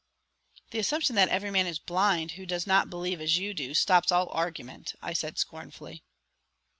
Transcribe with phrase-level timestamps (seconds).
[0.71, 4.11] "The assumption that every man is blind who does not believe as you do, stops
[4.11, 6.01] all argument," I said scornfully.